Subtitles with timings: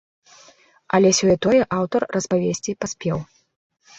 [0.97, 3.17] Але сёе-тое аўтар распавесці паспеў.